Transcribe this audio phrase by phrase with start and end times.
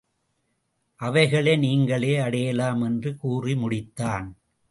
[0.99, 4.27] அவைகளை நீங்களே அடையலாம் என்று கூறி முடித்தான்.